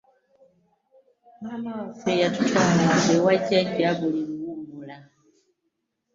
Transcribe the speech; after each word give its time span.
Maama 1.41 1.71
waffe 1.79 2.11
yatutwala 2.21 2.71
nga 2.89 2.95
ewa 3.15 3.33
jajja 3.47 3.89
buli 3.99 4.21
luwumula. 4.29 4.97